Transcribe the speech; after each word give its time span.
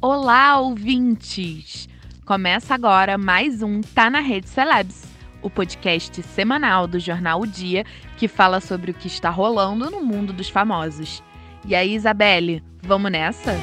Olá, 0.00 0.60
ouvintes! 0.60 1.88
Começa 2.26 2.74
agora 2.74 3.16
mais 3.16 3.62
um 3.62 3.80
Tá 3.80 4.10
na 4.10 4.20
Rede 4.20 4.46
Celebs, 4.46 5.04
o 5.40 5.48
podcast 5.48 6.22
semanal 6.22 6.86
do 6.86 7.00
jornal 7.00 7.40
O 7.40 7.46
Dia 7.46 7.82
que 8.18 8.28
fala 8.28 8.60
sobre 8.60 8.90
o 8.90 8.94
que 8.94 9.06
está 9.06 9.30
rolando 9.30 9.90
no 9.90 10.04
mundo 10.04 10.34
dos 10.34 10.50
famosos. 10.50 11.22
E 11.64 11.74
aí, 11.74 11.94
Isabelle, 11.94 12.62
vamos 12.82 13.10
nessa? 13.10 13.54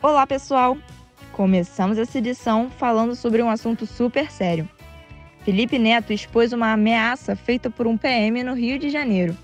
Olá, 0.00 0.24
pessoal! 0.28 0.78
Começamos 1.32 1.98
essa 1.98 2.18
edição 2.18 2.70
falando 2.70 3.16
sobre 3.16 3.42
um 3.42 3.50
assunto 3.50 3.84
super 3.84 4.30
sério. 4.30 4.68
Felipe 5.40 5.76
Neto 5.76 6.12
expôs 6.12 6.52
uma 6.52 6.72
ameaça 6.72 7.34
feita 7.34 7.68
por 7.68 7.88
um 7.88 7.98
PM 7.98 8.44
no 8.44 8.54
Rio 8.54 8.78
de 8.78 8.88
Janeiro. 8.90 9.36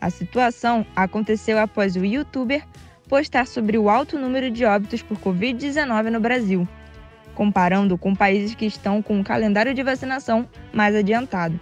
A 0.00 0.10
situação 0.10 0.86
aconteceu 0.94 1.58
após 1.58 1.96
o 1.96 2.04
youtuber 2.04 2.64
postar 3.08 3.46
sobre 3.46 3.76
o 3.78 3.88
alto 3.88 4.18
número 4.18 4.50
de 4.50 4.64
óbitos 4.64 5.02
por 5.02 5.18
Covid-19 5.18 6.10
no 6.10 6.20
Brasil, 6.20 6.68
comparando 7.34 7.96
com 7.98 8.14
países 8.14 8.54
que 8.54 8.66
estão 8.66 9.02
com 9.02 9.18
um 9.18 9.22
calendário 9.22 9.74
de 9.74 9.82
vacinação 9.82 10.48
mais 10.72 10.94
adiantado. 10.94 11.58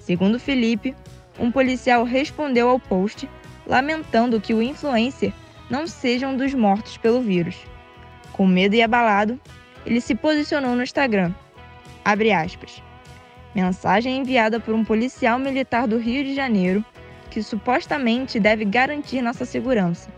Segundo 0.00 0.38
Felipe, 0.38 0.94
um 1.38 1.50
policial 1.50 2.04
respondeu 2.04 2.68
ao 2.68 2.80
post 2.80 3.28
lamentando 3.66 4.40
que 4.40 4.54
o 4.54 4.62
influencer 4.62 5.32
não 5.70 5.86
seja 5.86 6.26
um 6.26 6.36
dos 6.36 6.54
mortos 6.54 6.96
pelo 6.96 7.20
vírus. 7.20 7.56
Com 8.32 8.46
medo 8.46 8.74
e 8.74 8.82
abalado, 8.82 9.38
ele 9.84 10.00
se 10.00 10.14
posicionou 10.14 10.74
no 10.74 10.82
Instagram. 10.82 11.34
Abre 12.04 12.32
aspas. 12.32 12.82
Mensagem 13.54 14.18
enviada 14.18 14.58
por 14.58 14.74
um 14.74 14.84
policial 14.84 15.38
militar 15.38 15.86
do 15.86 15.98
Rio 15.98 16.24
de 16.24 16.34
Janeiro 16.34 16.84
que 17.30 17.42
supostamente 17.42 18.40
deve 18.40 18.64
garantir 18.64 19.22
nossa 19.22 19.44
segurança. 19.44 20.10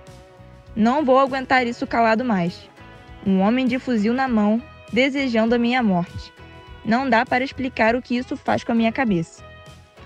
Não 0.74 1.04
vou 1.04 1.18
aguentar 1.18 1.66
isso 1.66 1.86
calado 1.86 2.24
mais. 2.24 2.68
Um 3.26 3.40
homem 3.40 3.66
de 3.66 3.78
fuzil 3.78 4.14
na 4.14 4.28
mão, 4.28 4.62
desejando 4.92 5.54
a 5.54 5.58
minha 5.58 5.82
morte. 5.82 6.32
Não 6.84 7.08
dá 7.08 7.26
para 7.26 7.44
explicar 7.44 7.94
o 7.94 8.02
que 8.02 8.16
isso 8.16 8.36
faz 8.36 8.64
com 8.64 8.72
a 8.72 8.74
minha 8.74 8.92
cabeça. 8.92 9.44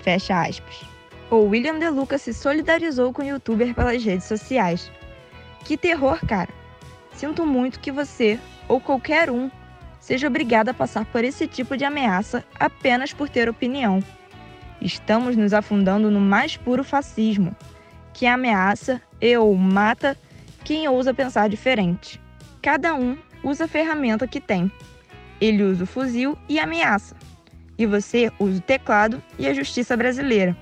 Fecha 0.02 0.42
aspas. 0.42 0.84
O 1.30 1.36
William 1.46 1.78
De 1.78 1.88
Luca 1.88 2.18
se 2.18 2.34
solidarizou 2.34 3.12
com 3.12 3.22
o 3.22 3.24
youtuber 3.24 3.74
pelas 3.74 4.04
redes 4.04 4.26
sociais. 4.26 4.90
Que 5.64 5.76
terror, 5.76 6.18
cara! 6.26 6.50
Sinto 7.12 7.46
muito 7.46 7.80
que 7.80 7.92
você, 7.92 8.38
ou 8.68 8.80
qualquer 8.80 9.30
um, 9.30 9.50
seja 10.00 10.26
obrigado 10.26 10.68
a 10.68 10.74
passar 10.74 11.04
por 11.06 11.24
esse 11.24 11.46
tipo 11.46 11.76
de 11.76 11.84
ameaça 11.84 12.44
apenas 12.58 13.12
por 13.12 13.28
ter 13.28 13.48
opinião. 13.48 14.02
Estamos 14.84 15.34
nos 15.34 15.54
afundando 15.54 16.10
no 16.10 16.20
mais 16.20 16.58
puro 16.58 16.84
fascismo, 16.84 17.56
que 18.12 18.26
ameaça 18.26 19.00
e 19.18 19.34
ou 19.34 19.56
mata 19.56 20.14
quem 20.62 20.86
ousa 20.86 21.14
pensar 21.14 21.48
diferente. 21.48 22.20
Cada 22.60 22.94
um 22.94 23.16
usa 23.42 23.64
a 23.64 23.68
ferramenta 23.68 24.28
que 24.28 24.38
tem. 24.38 24.70
Ele 25.40 25.62
usa 25.62 25.84
o 25.84 25.86
fuzil 25.86 26.36
e 26.50 26.60
ameaça. 26.60 27.16
E 27.78 27.86
você 27.86 28.30
usa 28.38 28.58
o 28.58 28.62
teclado 28.62 29.22
e 29.38 29.46
a 29.46 29.54
justiça 29.54 29.96
brasileira. 29.96 30.54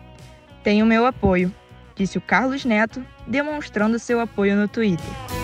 Tem 0.62 0.84
o 0.84 0.86
meu 0.86 1.04
apoio, 1.04 1.52
disse 1.96 2.16
o 2.16 2.20
Carlos 2.20 2.64
Neto, 2.64 3.04
demonstrando 3.26 3.98
seu 3.98 4.20
apoio 4.20 4.54
no 4.54 4.68
Twitter. 4.68 5.41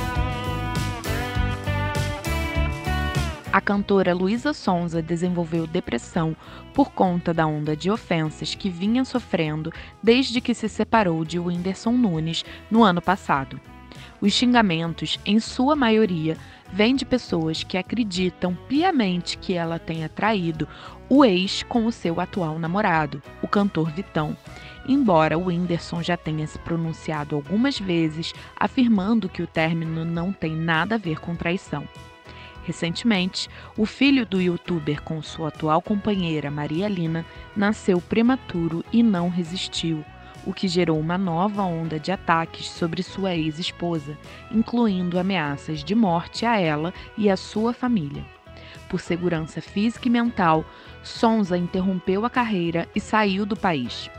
A 3.58 3.60
cantora 3.60 4.14
Luísa 4.14 4.52
Sonza 4.52 5.02
desenvolveu 5.02 5.66
depressão 5.66 6.36
por 6.72 6.92
conta 6.92 7.34
da 7.34 7.44
onda 7.44 7.74
de 7.74 7.90
ofensas 7.90 8.54
que 8.54 8.70
vinha 8.70 9.04
sofrendo 9.04 9.72
desde 10.00 10.40
que 10.40 10.54
se 10.54 10.68
separou 10.68 11.24
de 11.24 11.40
Whindersson 11.40 11.90
Nunes 11.90 12.44
no 12.70 12.84
ano 12.84 13.02
passado. 13.02 13.60
Os 14.20 14.32
xingamentos, 14.32 15.18
em 15.26 15.40
sua 15.40 15.74
maioria, 15.74 16.36
vêm 16.72 16.94
de 16.94 17.04
pessoas 17.04 17.64
que 17.64 17.76
acreditam 17.76 18.56
piamente 18.68 19.36
que 19.36 19.54
ela 19.54 19.80
tenha 19.80 20.08
traído 20.08 20.68
o 21.08 21.24
ex 21.24 21.64
com 21.64 21.84
o 21.84 21.90
seu 21.90 22.20
atual 22.20 22.60
namorado, 22.60 23.20
o 23.42 23.48
cantor 23.48 23.90
Vitão. 23.90 24.36
Embora 24.86 25.36
o 25.36 25.46
Whindersson 25.46 26.00
já 26.00 26.16
tenha 26.16 26.46
se 26.46 26.60
pronunciado 26.60 27.34
algumas 27.34 27.76
vezes 27.76 28.32
afirmando 28.56 29.28
que 29.28 29.42
o 29.42 29.48
término 29.48 30.04
não 30.04 30.32
tem 30.32 30.54
nada 30.54 30.94
a 30.94 30.98
ver 30.98 31.18
com 31.18 31.34
traição. 31.34 31.82
Recentemente, 32.68 33.48
o 33.78 33.86
filho 33.86 34.26
do 34.26 34.42
youtuber 34.42 35.00
com 35.00 35.22
sua 35.22 35.48
atual 35.48 35.80
companheira 35.80 36.50
Maria 36.50 36.86
Lina 36.86 37.24
nasceu 37.56 37.98
prematuro 37.98 38.84
e 38.92 39.02
não 39.02 39.30
resistiu, 39.30 40.04
o 40.44 40.52
que 40.52 40.68
gerou 40.68 41.00
uma 41.00 41.16
nova 41.16 41.62
onda 41.62 41.98
de 41.98 42.12
ataques 42.12 42.68
sobre 42.68 43.02
sua 43.02 43.34
ex-esposa, 43.34 44.18
incluindo 44.52 45.18
ameaças 45.18 45.82
de 45.82 45.94
morte 45.94 46.44
a 46.44 46.60
ela 46.60 46.92
e 47.16 47.30
a 47.30 47.38
sua 47.38 47.72
família. 47.72 48.22
Por 48.86 49.00
segurança 49.00 49.62
física 49.62 50.06
e 50.06 50.10
mental, 50.10 50.62
Sonza 51.02 51.56
interrompeu 51.56 52.26
a 52.26 52.28
carreira 52.28 52.86
e 52.94 53.00
saiu 53.00 53.46
do 53.46 53.56
país. 53.56 54.10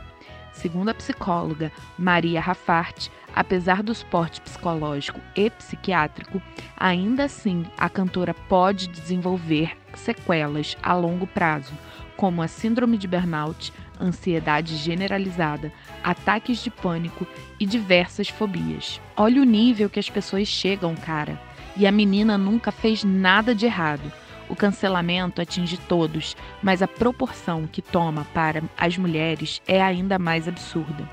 Segundo 0.60 0.90
a 0.90 0.94
psicóloga 0.94 1.72
Maria 1.98 2.38
Rafart, 2.38 3.08
apesar 3.34 3.82
do 3.82 3.94
suporte 3.94 4.42
psicológico 4.42 5.18
e 5.34 5.48
psiquiátrico, 5.48 6.40
ainda 6.76 7.24
assim 7.24 7.64
a 7.78 7.88
cantora 7.88 8.34
pode 8.34 8.86
desenvolver 8.88 9.74
sequelas 9.94 10.76
a 10.82 10.94
longo 10.94 11.26
prazo, 11.26 11.72
como 12.14 12.42
a 12.42 12.48
síndrome 12.48 12.98
de 12.98 13.08
burnout, 13.08 13.72
ansiedade 13.98 14.76
generalizada, 14.76 15.72
ataques 16.04 16.58
de 16.58 16.68
pânico 16.68 17.26
e 17.58 17.64
diversas 17.64 18.28
fobias. 18.28 19.00
Olha 19.16 19.40
o 19.40 19.46
nível 19.46 19.88
que 19.88 19.98
as 19.98 20.10
pessoas 20.10 20.46
chegam, 20.46 20.94
cara. 20.94 21.40
E 21.74 21.86
a 21.86 21.92
menina 21.92 22.36
nunca 22.36 22.70
fez 22.70 23.02
nada 23.02 23.54
de 23.54 23.64
errado. 23.64 24.12
O 24.50 24.56
cancelamento 24.56 25.40
atinge 25.40 25.76
todos, 25.76 26.36
mas 26.60 26.82
a 26.82 26.88
proporção 26.88 27.68
que 27.68 27.80
toma 27.80 28.26
para 28.34 28.64
as 28.76 28.98
mulheres 28.98 29.62
é 29.66 29.80
ainda 29.80 30.18
mais 30.18 30.48
absurda. 30.48 31.08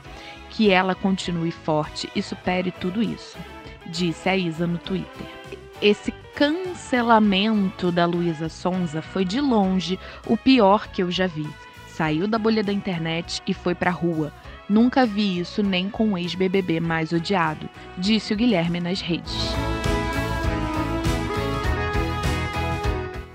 Que 0.50 0.72
ela 0.72 0.96
continue 0.96 1.52
forte 1.52 2.10
e 2.16 2.22
supere 2.24 2.72
tudo 2.72 3.02
isso, 3.02 3.38
disse 3.86 4.28
a 4.28 4.36
Isa 4.36 4.66
no 4.66 4.80
Twitter. 4.80 5.28
Esse 5.80 6.12
cancelamento 6.34 7.92
da 7.92 8.08
Luísa 8.08 8.50
Sonza 8.50 9.04
foi 9.04 9.24
de 9.24 9.40
longe 9.40 10.00
o 10.26 10.36
pior 10.36 10.88
que 10.88 11.04
eu 11.04 11.12
já 11.12 11.28
vi. 11.28 11.48
Saiu 11.88 12.28
da 12.28 12.40
bolha 12.40 12.64
da 12.64 12.74
internet 12.74 13.44
e 13.46 13.54
foi 13.54 13.76
pra 13.76 13.92
rua. 13.92 14.34
Nunca 14.68 15.06
vi 15.06 15.38
isso 15.40 15.62
nem 15.62 15.90
com 15.90 16.14
o 16.14 16.18
ex-BBB 16.18 16.80
mais 16.80 17.12
odiado, 17.14 17.70
disse 17.98 18.34
o 18.34 18.36
Guilherme 18.36 18.80
nas 18.80 19.00
redes. 19.00 19.67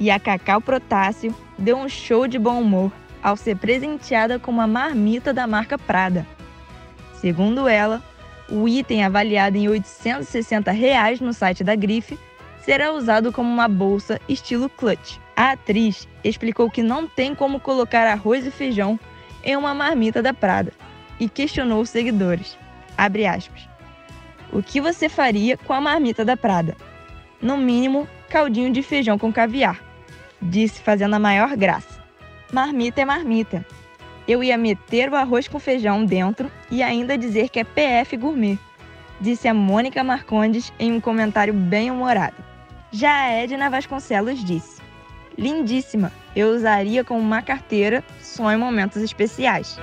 E 0.03 0.11
a 0.11 0.19
Cacau 0.19 0.61
Protásio 0.61 1.33
deu 1.57 1.77
um 1.77 1.89
show 1.89 2.27
de 2.27 2.37
bom 2.37 2.61
humor 2.61 2.91
ao 3.23 3.37
ser 3.37 3.57
presenteada 3.57 4.37
com 4.37 4.51
uma 4.51 4.67
marmita 4.67 5.33
da 5.33 5.47
marca 5.47 5.79
Prada. 5.79 6.27
Segundo 7.15 7.69
ela, 7.69 8.03
o 8.49 8.69
item 8.69 9.05
avaliado 9.05 9.57
em 9.57 9.69
860 9.69 10.73
reais 10.73 11.21
no 11.21 11.33
site 11.33 11.63
da 11.63 11.77
Grife 11.77 12.19
será 12.65 12.93
usado 12.93 13.31
como 13.31 13.49
uma 13.49 13.69
bolsa 13.69 14.21
estilo 14.29 14.69
clutch. 14.69 15.19
A 15.37 15.53
atriz 15.53 16.09
explicou 16.25 16.69
que 16.69 16.83
não 16.83 17.07
tem 17.07 17.33
como 17.33 17.61
colocar 17.61 18.09
arroz 18.09 18.45
e 18.45 18.51
feijão 18.51 18.99
em 19.45 19.57
uma 19.57 19.73
marmita 19.73 20.21
da 20.21 20.35
Prada 20.35 20.73
e 21.21 21.29
questionou 21.29 21.81
os 21.81 21.91
seguidores. 21.91 22.59
Aspas. 22.99 23.69
O 24.53 24.65
que 24.65 24.81
você 24.81 25.09
faria 25.09 25.57
com 25.57 25.73
a 25.73 25.81
marmita 25.81 26.25
da 26.25 26.37
Prada? 26.37 26.77
No 27.41 27.57
mínimo, 27.57 28.09
caldinho 28.29 28.73
de 28.73 28.83
feijão 28.83 29.17
com 29.17 29.33
caviar 29.33 29.92
disse 30.43 30.81
fazendo 30.81 31.15
a 31.15 31.19
maior 31.19 31.57
graça. 31.57 32.03
Marmita 32.53 33.01
é 33.01 33.05
marmita. 33.05 33.65
Eu 34.27 34.43
ia 34.43 34.57
meter 34.59 35.09
o 35.11 35.17
arroz 35.17 35.49
com 35.49 35.59
feijão 35.59 36.05
dentro 36.05 36.51
e 36.71 36.83
ainda 36.83 37.17
dizer 37.17 37.49
que 37.49 37.61
é 37.61 37.65
PF 37.65 38.17
gourmet, 38.17 38.59
disse 39.21 39.49
a 39.49 39.55
Mônica 39.55 40.03
Marcondes 40.05 40.73
em 40.79 40.93
um 40.93 41.01
comentário 41.01 41.55
bem 41.55 41.91
humorado. 41.91 42.37
Já 42.91 43.15
a 43.15 43.31
Edna 43.31 43.71
Vasconcelos 43.71 44.45
disse: 44.45 44.83
Lindíssima, 45.39 46.13
eu 46.37 46.51
usaria 46.51 47.03
como 47.03 47.21
uma 47.21 47.41
carteira 47.41 48.05
só 48.21 48.53
em 48.53 48.57
momentos 48.57 49.03
especiais. 49.03 49.79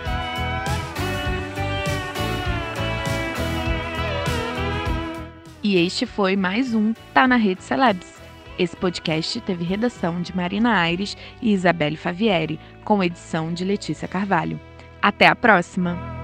E 5.62 5.76
este 5.78 6.06
foi 6.06 6.36
mais 6.36 6.74
um 6.74 6.94
Tá 7.14 7.28
na 7.28 7.36
Rede 7.36 7.64
Celebs. 7.64 8.19
Esse 8.60 8.76
podcast 8.76 9.40
teve 9.40 9.64
redação 9.64 10.22
de 10.22 10.36
Marina 10.36 10.78
Aires 10.78 11.16
e 11.42 11.54
Isabelle 11.54 11.96
Favieri, 11.96 12.60
com 12.84 13.02
edição 13.02 13.54
de 13.54 13.64
Letícia 13.64 14.06
Carvalho. 14.06 14.60
Até 15.02 15.28
a 15.28 15.36
próxima! 15.36 16.19